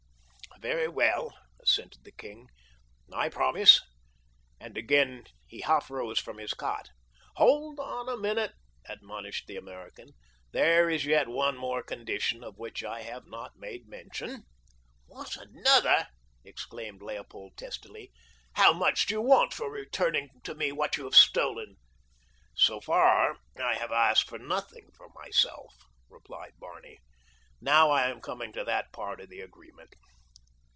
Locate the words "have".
13.01-13.25, 21.05-21.15, 23.77-23.91